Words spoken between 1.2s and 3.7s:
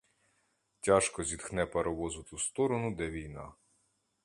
зітхне паровоз у ту сторону, де війна.